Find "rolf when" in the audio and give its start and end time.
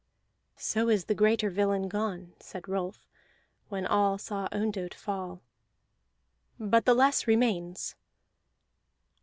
2.67-3.85